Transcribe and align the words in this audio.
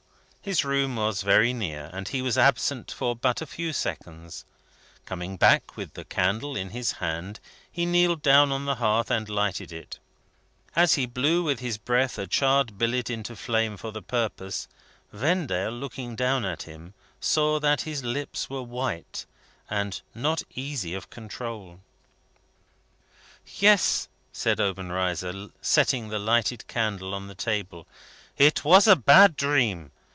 His 0.43 0.65
room 0.65 0.95
was 0.95 1.21
very 1.21 1.53
near, 1.53 1.91
and 1.93 2.07
he 2.07 2.19
was 2.23 2.35
absent 2.35 2.89
for 2.91 3.15
but 3.15 3.43
a 3.43 3.45
few 3.45 3.71
seconds. 3.71 4.43
Coming 5.05 5.37
back 5.37 5.77
with 5.77 5.93
the 5.93 6.03
candle 6.03 6.55
in 6.55 6.71
his 6.71 6.93
hand, 6.93 7.39
he 7.71 7.85
kneeled 7.85 8.23
down 8.23 8.51
on 8.51 8.65
the 8.65 8.73
hearth 8.81 9.11
and 9.11 9.29
lighted 9.29 9.71
it. 9.71 9.99
As 10.75 10.95
he 10.95 11.05
blew 11.05 11.43
with 11.43 11.59
his 11.59 11.77
breath 11.77 12.17
a 12.17 12.25
charred 12.25 12.79
billet 12.79 13.07
into 13.07 13.35
flame 13.35 13.77
for 13.77 13.91
the 13.91 14.01
purpose, 14.01 14.67
Vendale, 15.13 15.69
looking 15.69 16.15
down 16.15 16.43
at 16.43 16.63
him, 16.63 16.95
saw 17.19 17.59
that 17.59 17.81
his 17.81 18.03
lips 18.03 18.49
were 18.49 18.63
white 18.63 19.27
and 19.69 20.01
not 20.15 20.41
easy 20.55 20.95
of 20.95 21.11
control. 21.11 21.81
"Yes!" 23.59 24.09
said 24.33 24.59
Obenreizer, 24.59 25.49
setting 25.61 26.07
the 26.09 26.17
lighted 26.17 26.65
candle 26.67 27.13
on 27.13 27.27
the 27.27 27.35
table, 27.35 27.85
"it 28.39 28.65
was 28.65 28.87
a 28.87 28.95
bad 28.95 29.35
dream. 29.35 29.91